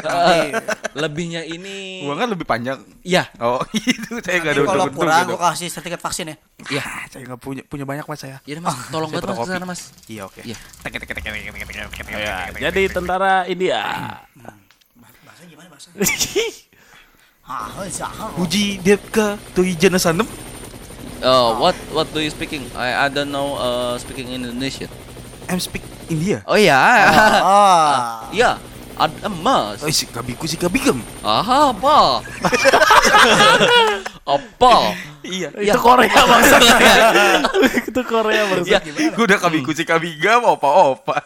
[0.09, 0.57] Eh,
[0.97, 2.01] lebihnya ini.
[2.09, 2.81] Uangnya lebih panjang.
[3.05, 3.29] Iya.
[3.37, 5.37] Oh, itu saya nggak ada kalau untung kurang gitu.
[5.37, 6.37] gua kasih sertifikat vaksin ya.
[6.65, 6.81] Iya.
[6.81, 8.41] Ah, saya nggak punya punya banyak mas saya.
[8.49, 9.81] Iya mas, tolong saya bantu mas ke sana mas.
[10.09, 10.41] Iya oke.
[10.49, 10.57] Iya.
[12.17, 13.81] Ya, jadi tentara India.
[14.97, 15.93] Bahasa gimana bahasa?
[17.49, 17.73] Ah.
[18.37, 20.29] Uji Depka Tuijana Sanem.
[21.19, 22.71] Uh, what what do you speaking?
[22.79, 24.87] I I don't know uh, speaking Indonesian.
[25.51, 26.47] I'm speak India.
[26.47, 26.79] Oh ya.
[26.79, 28.31] Ah.
[28.31, 28.63] Ya,
[28.99, 29.79] ada mas.
[29.83, 30.99] Oh, si kabiku si kabigem.
[31.23, 32.19] Ah, apa?
[34.39, 34.75] apa?
[35.23, 35.55] Iya.
[35.55, 36.77] Itu Korea maksudnya.
[37.89, 38.81] itu Korea maksudnya.
[38.83, 41.23] Ya, Udah kabiku si kabigem opa-opa.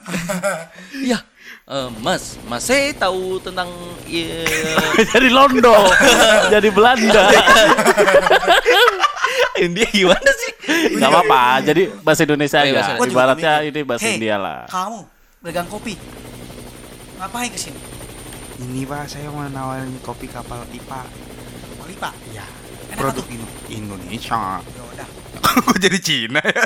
[1.00, 1.24] ya.
[1.62, 3.70] Eh, mas, mas saya tahu tentang
[4.05, 4.27] ya,
[5.14, 5.70] jadi Londo.
[6.53, 7.31] jadi Belanda.
[9.57, 10.51] India gimana sih?
[10.98, 11.62] Gak apa-apa.
[11.62, 13.07] Jadi bahasa Indonesia Iya, bahasa aja.
[13.07, 13.70] Ibaratnya mikir.
[13.70, 14.66] ini bahasa Hei, India lah.
[14.66, 15.01] Kamu
[15.38, 15.94] pedagang kopi.
[17.16, 17.79] Ngapain ke sini?
[18.59, 21.03] Ini pak saya mau nawarin kopi kapal IPA.
[21.79, 22.14] Kopi Pak.
[22.31, 22.42] Ya.
[22.90, 23.33] Enak Produk tuh.
[23.33, 24.59] Indo- Indonesia.
[24.61, 25.09] Ya udah.
[25.40, 26.64] Kok jadi Cina ya?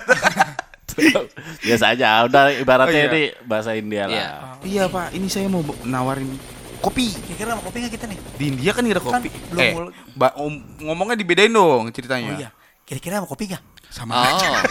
[1.67, 2.23] Biasa aja.
[2.23, 3.11] Udah ibaratnya Oh, iya.
[3.11, 4.09] ini bahasa India Iya.
[4.09, 4.29] lah.
[4.63, 6.31] iya pak, ini saya mau nawarin
[6.79, 7.11] kopi.
[7.11, 8.19] Kira-kira mau kopi nggak kita nih?
[8.33, 9.29] Di India kan nggak ada Kan kopi.
[9.49, 9.73] belum eh,
[10.13, 12.31] ba- om- ngomongnya dibedain dong ceritanya.
[12.31, 12.51] Oh iya.
[12.83, 13.63] Kira-kira mau kopi nggak?
[13.89, 14.49] Sama aja.
[14.53, 14.63] Ah.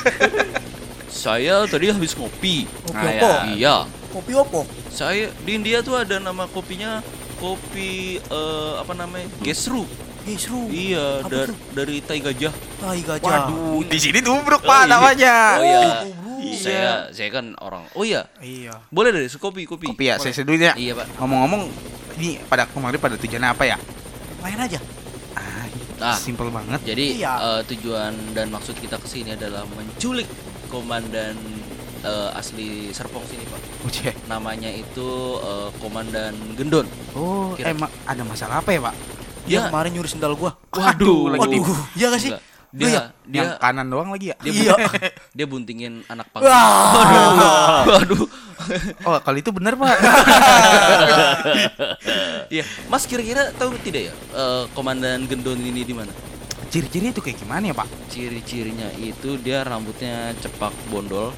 [1.26, 2.68] saya tadi habis ngopi.
[2.84, 3.28] Kopi Ah, opo?
[3.28, 3.40] ya.
[3.50, 3.76] Iya.
[4.10, 4.62] Kopi opo?
[4.88, 7.04] Saya di India tuh ada nama kopinya
[7.36, 9.28] kopi eh, apa namanya?
[9.42, 9.84] Gesru.
[10.26, 10.66] Gesru.
[10.68, 11.58] Iya, Apa dar- tuh?
[11.72, 12.54] dari Tai Gajah.
[12.76, 13.26] Tai gajah.
[13.46, 14.90] Waduh, di sini tubruk Oh, pak iya.
[14.90, 15.36] namanya.
[15.54, 15.80] Oh iya.
[16.36, 16.58] Iya.
[16.58, 17.86] Saya saya kan orang.
[17.94, 18.26] Oh iya.
[18.38, 18.74] Iya.
[18.90, 19.86] Boleh deh kopi kopi.
[19.88, 20.74] Kopi ya, saya seduh ya.
[20.74, 21.18] Iya, Pak.
[21.18, 21.62] Ngomong-ngomong,
[22.16, 23.78] ini pada kemarin pada tujuan apa ya?
[24.40, 24.80] Main aja.
[25.96, 26.18] Ah, Ah.
[26.18, 26.82] simple banget.
[26.84, 27.34] Jadi Iya.
[27.40, 30.26] eh, tujuan dan maksud kita ke sini adalah menculik
[30.68, 31.38] komandan
[32.02, 33.62] eh, asli Serpong sini, Pak.
[33.84, 34.14] Uce.
[34.26, 35.10] Namanya itu
[35.40, 36.86] eh, Komandan Gendon.
[37.14, 38.94] Oh, Kira- emang ada masalah apa ya, Pak?
[39.46, 39.62] Dia Ya.
[39.70, 40.58] kemarin nyuri sendal gua.
[40.70, 41.80] Waduh, lagi Waduh.
[41.94, 42.32] Iya gak sih?
[42.76, 43.02] Dia ya?
[43.24, 44.36] dia yang kanan doang lagi ya?
[44.44, 44.76] dia, Iya.
[45.38, 46.44] dia buntingin anak pang.
[46.44, 47.86] Wah.
[47.88, 48.26] Waduh.
[49.06, 49.96] Oh, kalau itu benar, Pak.
[52.48, 56.10] Iya, Mas kira-kira tahu tidak ya eh, Komandan Gendon ini di mana?
[56.70, 57.88] Ciri-ciri itu kayak gimana ya, Pak?
[58.10, 61.32] Ciri-cirinya itu dia rambutnya cepak bondol.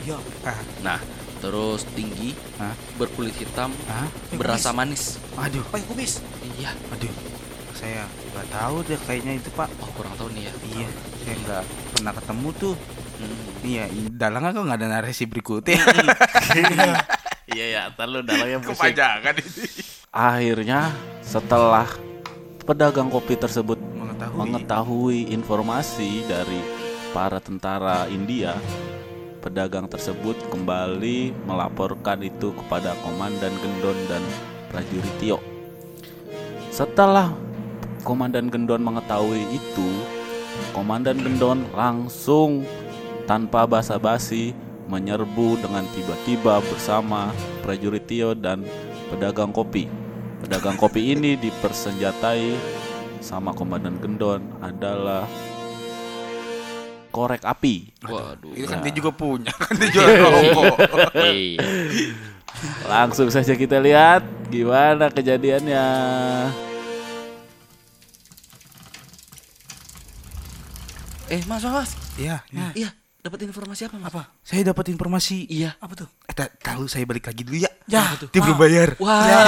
[0.00, 0.18] Iya.
[0.42, 0.98] Ah, Nah,
[1.40, 2.72] terus tinggi, Hah?
[2.94, 5.16] berkulit hitam, ah, berasa manis.
[5.34, 6.20] aduh, Pakai kumis.
[6.54, 6.76] Iya.
[6.88, 7.12] aduh.
[7.72, 9.68] Saya nggak tahu deh kayaknya itu, Pak.
[9.78, 10.52] Oh, kurang tahu nih ya.
[10.70, 12.74] Iya, saya nggak pernah ketemu tuh.
[13.16, 13.40] Hmm.
[13.60, 15.80] Iya, dalangnya kok nggak ada narasi berikutnya.
[17.50, 18.94] Iya ya, ntar lu dalangnya pusing.
[18.94, 19.64] Kepanjangan ini.
[20.08, 20.80] Akhirnya
[21.20, 21.86] setelah
[22.62, 24.38] pedagang kopi tersebut Mengetahui.
[24.38, 26.62] mengetahui informasi dari
[27.10, 28.54] para tentara India,
[29.40, 34.22] pedagang tersebut kembali melaporkan itu kepada Komandan Gendon dan
[34.68, 35.40] prajurit Tio.
[36.70, 37.32] Setelah
[38.04, 39.88] Komandan Gendon mengetahui itu,
[40.76, 42.64] Komandan Gendon langsung
[43.24, 44.52] tanpa basa-basi
[44.86, 47.32] menyerbu dengan tiba-tiba bersama
[47.64, 48.64] prajurit Tio dan
[49.08, 49.88] pedagang kopi.
[50.40, 52.56] Pedagang kopi ini dipersenjatai
[53.20, 55.28] sama Komandan Gendon adalah
[57.10, 57.90] korek api.
[58.00, 58.54] Waduh.
[58.54, 58.84] Itu kan Nah.
[58.86, 60.76] dia juga punya, kan dia jual rokok.
[61.18, 61.60] Iya.
[62.86, 65.86] Langsung saja kita lihat gimana kejadiannya.
[71.28, 71.90] Eh, Mas, Mas.
[72.18, 72.74] Iya, Nah.
[72.74, 72.90] Iya,
[73.22, 74.10] dapat informasi apa, Mas?
[74.10, 74.22] Apa?
[74.42, 75.46] saya dapat informasi.
[75.46, 75.78] Iya.
[75.78, 76.08] Apa tuh?
[76.26, 77.70] Eh, ta- tahu saya balik lagi dulu ya.
[77.86, 78.18] Ya.
[78.18, 78.98] Dia belum bayar.
[78.98, 79.06] Wow.
[79.06, 79.40] Ya.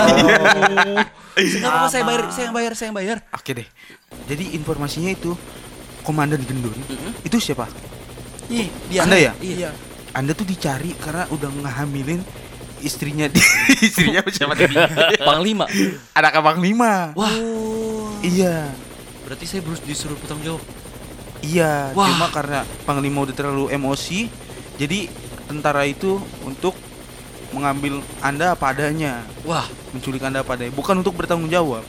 [1.34, 3.16] Enggak apa-apa, saya bayar, saya yang bayar, saya yang bayar.
[3.34, 3.66] Oke deh.
[4.30, 5.34] Jadi informasinya itu
[6.02, 6.74] Komandan Gendon
[7.22, 7.66] itu siapa?
[8.50, 9.06] Ih, dia.
[9.06, 9.32] Anda ya?
[9.38, 9.70] Iya.
[10.12, 12.20] Anda tuh dicari karena udah ngehamilin
[12.82, 13.40] istrinya di
[13.86, 14.74] istrinya siapa tadi?
[15.18, 15.64] Panglima.
[16.12, 17.14] Anak abang lima.
[17.14, 18.18] Wah, Oh.
[18.20, 18.70] Iya.
[19.22, 20.62] berarti saya harus disuruh bertanggung jawab.
[21.40, 22.06] Iya, Wah.
[22.06, 24.30] cuma karena Panglima udah terlalu emosi,
[24.76, 25.10] jadi
[25.46, 26.74] tentara itu untuk
[27.50, 31.82] mengambil Anda apa adanya, Wah, menculik Anda apa adanya, bukan untuk bertanggung jawab.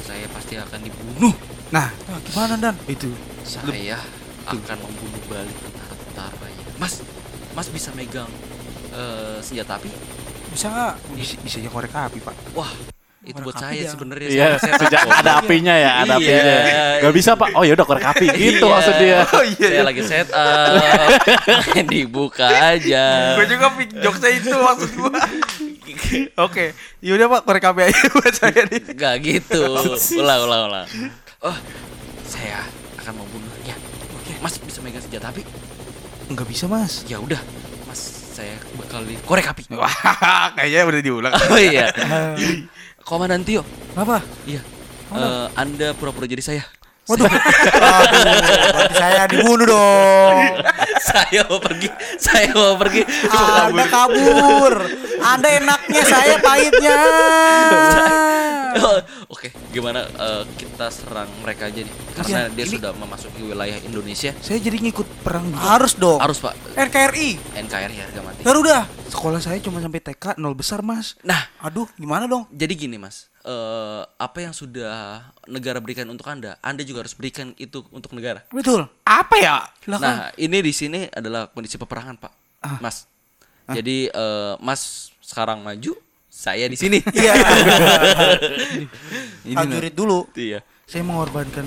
[0.00, 1.34] saya pasti akan dibunuh.
[1.70, 2.74] Nah, Nah, gimana Dan?
[2.86, 3.10] itu.
[3.42, 3.98] Saya
[4.44, 6.64] akan membunuh balik tentara-tentaranya.
[6.76, 6.98] Mas,
[7.50, 8.30] Mas bisa megang
[8.90, 9.86] eh, senjata api?
[10.50, 10.94] Bisa nggak?
[11.14, 12.34] Bisa, bisa aja korek api, Pak.
[12.52, 12.66] Wah,
[13.20, 14.26] itu Korek buat saya sebenarnya.
[14.26, 16.26] Iya, saya- saya sejak ada apinya ya, ada Iya.
[16.34, 16.58] apinya.
[17.00, 17.48] Gak bisa pak.
[17.54, 18.74] Oh ya udah korek api gitu Iya.
[18.74, 19.18] maksud dia.
[19.30, 20.74] Oh iya, Saya lagi set up.
[21.86, 23.04] Dibuka aja.
[23.38, 25.10] Gue juga pick jokesnya itu maksud gua.
[26.40, 26.64] Oke,
[26.98, 28.80] yaudah Pak, korek api aja buat saya nih.
[28.90, 29.62] Gak gitu.
[30.16, 30.86] Ulang, ulang, ulang.
[31.40, 31.56] Oh,
[32.28, 32.60] saya
[33.00, 33.72] akan membunuhnya.
[34.12, 35.40] Oke, Mas bisa megang senjata api?
[36.28, 37.00] Enggak bisa, Mas.
[37.08, 37.40] Ya udah,
[37.88, 37.96] Mas
[38.36, 39.64] saya bakal korek api.
[39.72, 39.88] Wah,
[40.60, 41.32] kayaknya udah diulang.
[41.32, 41.88] Oh iya.
[43.08, 43.64] Komandan Tio.
[43.96, 44.20] Apa?
[44.44, 44.60] Iya.
[45.16, 46.62] Eh, anda pura-pura jadi saya.
[47.08, 47.24] Waduh.
[47.32, 48.22] Waduh,
[48.76, 50.36] berarti saya dibunuh dong.
[51.00, 51.88] saya mau pergi.
[52.20, 53.02] Saya mau pergi.
[53.32, 54.74] Anda kabur.
[55.24, 57.00] Anda enaknya, saya pahitnya.
[59.34, 61.94] Oke, gimana eh, kita serang mereka aja nih?
[62.14, 64.30] Karena Iya, dia ini- sudah memasuki wilayah Indonesia.
[64.38, 65.62] Saya jadi ngikut perang juga.
[65.62, 66.18] Harus dong.
[66.18, 66.54] Harus Pak.
[66.74, 67.30] NKRI.
[67.56, 68.40] NKRI harga mati.
[68.42, 68.78] Garuda.
[69.10, 71.18] Sekolah saya cuma sampai TK nol besar, Mas.
[71.20, 72.46] Nah, Aduh, gimana dong?
[72.48, 73.26] jadi gini Mas.
[73.40, 78.44] Eh, apa yang sudah negara berikan untuk Anda, Anda juga harus berikan itu untuk negara.
[78.48, 78.84] Betul.
[79.02, 79.64] Apa ya?
[79.80, 80.04] Silakan.
[80.04, 82.32] Nah, ini di sini adalah kondisi peperangan, Pak.
[82.60, 82.78] Ah.
[82.78, 83.08] Mas.
[83.66, 85.94] Jadi eh, Mas sekarang maju,
[86.30, 87.02] saya di sini.
[87.10, 87.34] Iya.
[89.44, 90.30] Ini Prajurit dulu.
[90.32, 90.62] Iya.
[90.86, 91.66] saya mengorbankan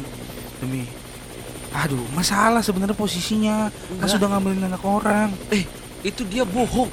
[0.60, 0.84] demi
[1.74, 4.12] aduh masalah sebenarnya posisinya Enggak.
[4.12, 5.64] sudah ngambilin anak orang Eh,
[6.02, 6.92] itu dia bohong.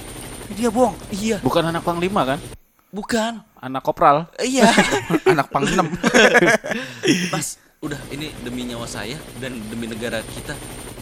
[0.50, 0.94] Dia bohong.
[1.11, 2.38] Iya, Bukan anak panglima kan?
[2.90, 3.38] bukan.
[3.56, 4.26] Anak kopral.
[4.37, 4.66] Iya.
[5.30, 5.90] anak pang enam
[7.35, 10.54] Mas, udah ini demi nyawa saya dan demi negara kita.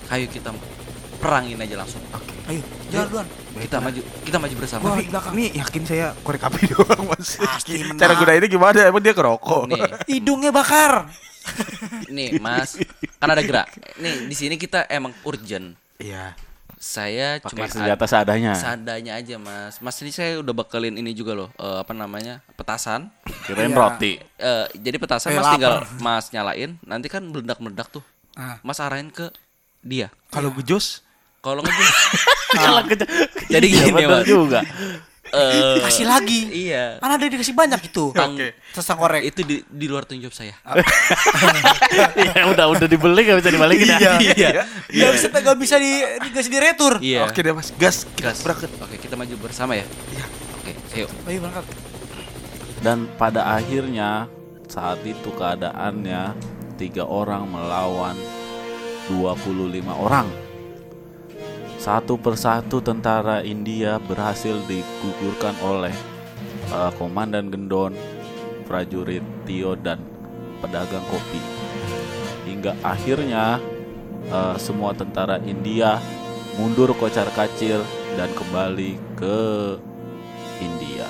[0.09, 0.51] Ayo kita
[1.17, 2.03] perangin aja langsung.
[2.49, 3.27] Ayo, jalan duluan.
[3.59, 4.85] Kita maju, kita maju bersama.
[4.97, 5.33] Di belakang.
[5.37, 7.99] ini yakin saya korek api doang mas Pasti menang.
[7.99, 11.13] cara gunainnya gimana emang dia kerokok Nih, Hidungnya bakar.
[12.09, 12.77] nih Mas,
[13.17, 13.69] kan ada gerak.
[13.97, 15.77] Nih di sini kita emang urgent.
[15.97, 16.37] iya
[16.75, 18.53] Saya Pakai cuma senjata seadanya.
[18.55, 19.81] seadanya aja, Mas.
[19.81, 22.39] Mas ini saya udah bekelin ini juga loh, eh, apa namanya?
[22.55, 23.11] petasan.
[23.45, 23.77] Kirain Iya.
[23.77, 24.13] roti.
[24.39, 25.75] Eh, jadi petasan Eh, Mas tinggal.
[25.99, 28.05] Mas nyalain, nanti kan meledak-meledak tuh.
[28.33, 28.57] Ah.
[28.63, 29.27] Mas arahin ke
[29.81, 30.13] dia.
[30.31, 31.03] Kalau gejos
[31.39, 31.91] Kalau ngejus
[32.59, 33.11] Kalau keja-
[33.49, 34.27] Jadi Iya, gini, bener Mas.
[34.27, 34.61] juga.
[35.29, 36.41] eh Kasih lagi.
[36.67, 36.97] Iya.
[36.99, 38.11] Kan ada dikasih banyak itu.
[38.11, 38.41] Tang-
[38.73, 39.23] Sesang korek.
[39.23, 40.57] Itu di, di luar tanggung jawab saya.
[42.19, 44.17] Iya, udah udah dibeli gak bisa dibalikin ya.
[44.19, 44.51] Iya.
[44.89, 46.93] Gak bisa gak bisa di dikasih di retur.
[46.99, 47.25] Iya.
[47.25, 48.09] Oke deh mas, gas.
[48.15, 48.41] Gas.
[48.41, 48.71] Berangkat.
[48.81, 49.85] Oke, kita maju bersama ya.
[50.11, 50.25] Iya.
[50.55, 51.07] Oke, ayo.
[51.25, 51.65] Ayo berangkat.
[52.79, 54.27] Dan pada akhirnya
[54.65, 56.33] saat itu keadaannya
[56.77, 58.17] tiga orang melawan
[59.09, 59.45] 25
[59.95, 60.27] orang.
[61.89, 65.97] Satu persatu tentara India berhasil digugurkan oleh
[66.69, 67.97] eh, komandan Gendon,
[68.69, 69.97] prajurit Tio dan
[70.61, 71.41] pedagang kopi.
[72.45, 73.57] Hingga akhirnya
[74.29, 75.97] eh, semua tentara India
[76.61, 77.81] mundur kocar kacir
[78.21, 79.41] dan kembali ke
[80.61, 81.09] India.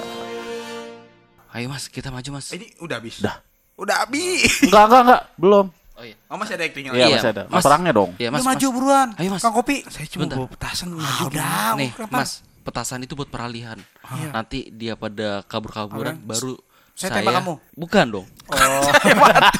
[1.58, 2.54] Ayo Mas, kita maju Mas.
[2.54, 3.18] Ini udah habis.
[3.18, 3.42] Dah.
[3.74, 4.62] Udah habis.
[4.62, 5.66] Enggak, enggak, enggak, belum.
[5.98, 6.14] Oh iya.
[6.24, 7.02] Oh masih ada actingnya Iya, lagi.
[7.02, 7.42] Iya, masih ada.
[7.48, 7.64] Mas.
[7.64, 8.10] Perangnya dong.
[8.16, 8.72] Iya, Mas, maju Mas.
[8.72, 9.08] buruan.
[9.14, 9.42] Ayo, Mas.
[9.42, 9.76] Kang kopi.
[9.84, 10.36] Saya cuma Bentar.
[10.38, 11.02] bawa petasan maju.
[11.02, 11.70] Ah, udah.
[11.74, 12.14] Nih, kenapa?
[12.16, 12.30] Mas,
[12.62, 13.78] petasan itu buat peralihan.
[14.08, 14.30] Iya.
[14.30, 16.54] Nanti dia pada kabur-kaburan baru
[16.92, 17.54] Saya tembak kamu.
[17.74, 18.26] Bukan dong.
[18.48, 18.56] Oh.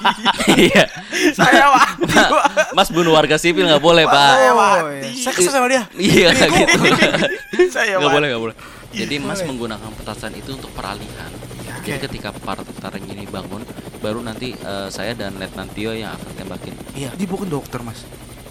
[0.59, 0.85] Iya.
[1.33, 2.07] Saya mati.
[2.11, 4.31] Ma- Mas bunuh warga sipil nggak boleh, Pak.
[4.33, 5.07] Saya Oh, mati.
[5.09, 5.19] iya.
[5.21, 5.83] Saya kesel sama dia.
[5.95, 6.79] Iya, kayak gitu.
[7.75, 8.15] Saya Nggak mati.
[8.15, 8.57] boleh, nggak boleh.
[8.89, 11.31] Jadi Mas menggunakan petasan itu untuk peralihan.
[11.79, 12.05] Jadi Oke.
[12.05, 13.63] ketika para tentara ini bangun,
[13.99, 16.75] baru nanti eh, saya dan Letnan Tio yang akan tembakin.
[16.93, 17.11] Iya.
[17.13, 18.03] Dia bukan dokter mas.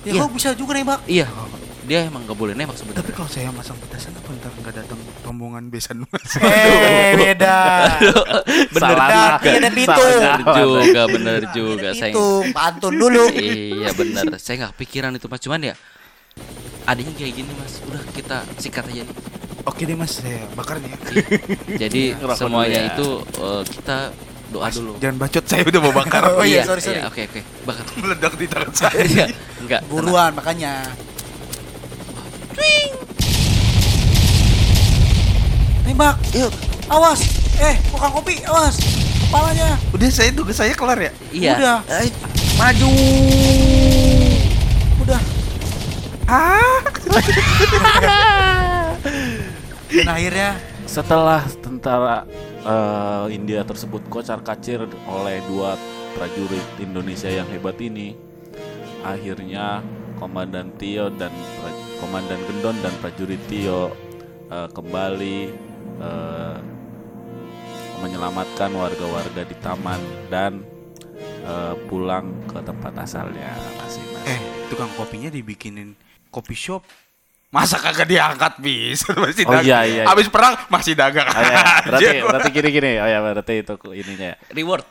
[0.02, 0.22] Ya Iya.
[0.24, 1.04] kok bisa juga nembak.
[1.06, 1.28] Iya.
[1.84, 3.14] Dia emang nggak boleh nembak Tapi sebenarnya.
[3.14, 6.32] kalau saya masang petasan apa ntar nggak datang rombongan besan mas.
[6.44, 7.58] Eh, beda.
[8.68, 9.50] Bener Salah juga.
[9.54, 10.20] Ada pitung.
[10.20, 11.90] Bener juga, bener juga.
[11.94, 13.24] Saya Itu pantun dulu.
[13.38, 14.24] Iya benar.
[14.36, 15.40] Saya nggak pikiran itu mas.
[15.40, 15.76] Cuman ya
[16.84, 17.80] adanya kayak gini mas.
[17.84, 19.16] Udah kita sikat aja nih.
[19.68, 20.98] Oke deh mas, saya bakar nih ya.
[21.88, 22.90] Jadi semuanya ya.
[22.96, 24.16] itu eh, kita
[24.48, 24.96] doa dulu.
[25.04, 26.22] Jangan bacot, saya udah mau bakar.
[26.40, 27.04] Oh iya, sorry, sorry.
[27.04, 27.42] Iya, Oke oke.
[27.68, 27.84] Bakar.
[28.00, 29.04] Meledak di tangan saya.
[29.04, 29.26] Iya.
[29.60, 29.82] Enggak.
[29.92, 30.88] Buruan makanya.
[35.98, 36.16] Tembak.
[36.38, 36.54] Yuk.
[36.94, 37.26] Awas.
[37.58, 38.38] Eh, Kang kopi?
[38.46, 38.78] Awas.
[39.28, 39.82] Kepalanya.
[39.92, 41.12] Udah saya tugas saya kelar ya.
[41.34, 41.54] Iya.
[41.58, 41.78] Udah.
[42.06, 42.08] Eh,
[42.54, 42.90] maju.
[45.02, 45.22] Udah.
[46.30, 46.86] Ah.
[49.88, 52.24] Dan akhirnya Setelah tentara
[52.64, 55.76] eh, India tersebut kocar kacir oleh dua
[56.16, 58.16] prajurit Indonesia yang hebat ini,
[59.04, 59.84] akhirnya
[60.16, 61.30] Komandan Tio dan
[62.00, 63.92] Komandan Gendon dan prajurit Tio
[64.48, 65.40] eh, kembali
[66.00, 66.58] eh,
[68.00, 70.00] menyelamatkan warga-warga di taman
[70.32, 70.64] dan
[71.44, 73.52] eh, pulang ke tempat asalnya
[73.84, 74.32] masing-masing.
[74.32, 74.40] Eh,
[74.72, 76.00] tukang kopinya dibikinin
[76.32, 76.88] kopi shop.
[77.48, 79.64] Masa kagak diangkat bisa masih Oh, dagang.
[79.64, 80.04] iya, iya, iya.
[80.04, 81.26] Habis perang masih dagang.
[81.26, 82.92] Oh, ya, berarti berarti gini-gini.
[83.00, 84.32] Oh ya, berarti itu ininya.
[84.52, 84.84] Reward.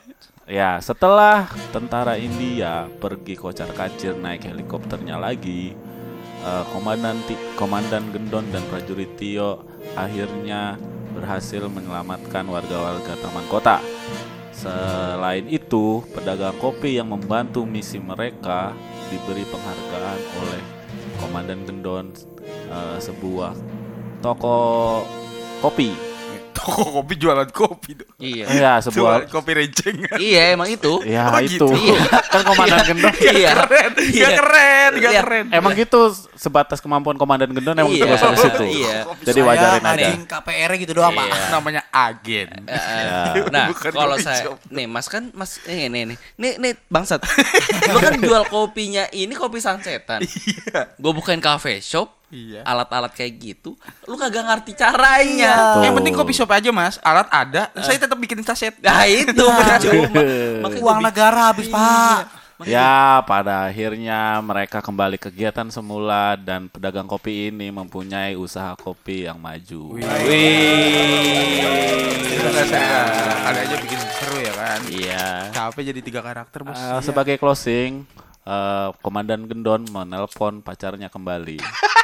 [0.46, 5.74] Ya, setelah tentara India pergi kocar kacir naik helikopternya lagi,
[6.40, 10.78] eh, komandan Ti- komandan Gendon dan prajurit Tio akhirnya
[11.12, 13.82] berhasil menyelamatkan warga-warga taman kota.
[14.52, 18.72] Selain itu, pedagang kopi yang membantu misi mereka
[19.08, 20.62] diberi penghargaan oleh
[21.20, 22.12] komandan Gendon
[22.70, 23.52] eh, sebuah
[24.20, 25.02] toko
[25.60, 26.05] kopi.
[26.66, 28.08] Toko kopi jualan kopi tuh.
[28.18, 28.44] Iya.
[28.44, 30.18] Ya, Jualan sebuah kopi rencengan.
[30.18, 30.98] iya emang itu.
[31.06, 31.94] Ya Oh, itu gitu.
[32.26, 33.50] kan komandan Gendon Iya.
[33.54, 34.18] Keren, Iya.
[34.20, 35.20] gak keren, gak Iya.
[35.22, 35.44] keren.
[35.50, 36.00] Emang gitu
[36.34, 38.64] sebatas kemampuan komandan Gendon emang Iya, itu sampai situ.
[38.82, 38.96] iya.
[39.22, 39.90] Jadi wajarin aja.
[39.94, 41.22] anjing KPR gitu doang, Pak.
[41.24, 41.38] Iya.
[41.52, 42.48] Namanya agen.
[42.64, 46.18] Eh, eh, Nah, Bukan kalau kopi saya nih Mas kan Mas nih nih nih.
[46.36, 47.22] Nih nih bangsat.
[47.86, 50.18] Gua kan jual kopinya ini kopi sunsetan.
[50.20, 50.90] Iya.
[50.96, 52.10] Gue bukain cafe shop.
[52.36, 52.60] Iya.
[52.68, 53.72] Alat-alat kayak gitu.
[54.04, 55.80] Lu kagak ngerti caranya.
[55.80, 55.88] Tuh.
[55.88, 58.76] Yang penting kopi shop aja mas, alat ada, saya tetap bikin saset.
[58.84, 60.20] Nah, itu percuma.
[60.68, 62.44] Makanya Uang negara habis, Pak.
[62.64, 69.36] Ya, pada akhirnya mereka kembali kegiatan semula dan pedagang kopi ini mempunyai usaha kopi yang
[69.36, 70.00] maju.
[70.00, 71.60] Wih,
[73.44, 74.80] kali aja bikin seru ya kan.
[74.88, 75.26] Iya.
[75.52, 76.80] Capek jadi tiga karakter bos.
[76.80, 78.08] Eh, sebagai closing,
[78.46, 81.58] eh, Komandan Gendon menelpon pacarnya kembali,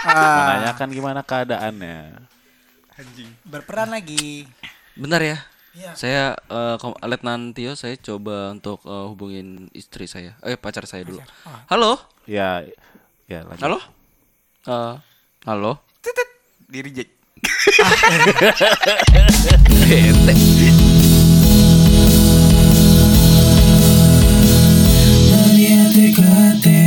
[0.11, 2.19] menanyakan gimana keadaannya.
[3.47, 4.51] Berperan lagi.
[4.99, 5.39] Bentar ya.
[5.73, 5.97] Iya.
[5.97, 10.37] Saya eh, Kom- Letnan Tio saya coba untuk eh, hubungin istri saya.
[10.45, 11.25] Eh pacar saya dulu.
[11.73, 11.97] Halo?
[12.29, 12.61] Ya,
[13.25, 13.65] ya lanjut.
[13.65, 13.79] Halo?
[14.69, 14.95] Eh,
[15.49, 15.81] halo?
[16.05, 16.29] Titit,
[16.69, 17.13] di reject.
[19.89, 20.92] Bete.
[25.93, 26.82] गाते गाते